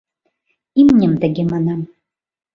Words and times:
—Имньым 0.81 1.13
тыге 1.21 1.43
манам. 1.51 1.81